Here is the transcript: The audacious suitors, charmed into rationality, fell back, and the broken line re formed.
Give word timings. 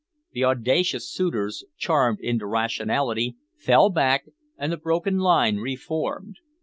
The 0.31 0.43
audacious 0.45 1.11
suitors, 1.13 1.63
charmed 1.77 2.21
into 2.21 2.47
rationality, 2.47 3.35
fell 3.59 3.91
back, 3.91 4.25
and 4.57 4.71
the 4.71 4.77
broken 4.77 5.19
line 5.19 5.57
re 5.57 5.75
formed. 5.75 6.37